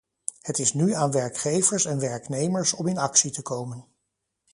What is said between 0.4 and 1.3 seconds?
Het is nu aan